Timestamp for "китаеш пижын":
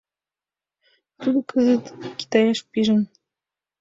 2.17-3.01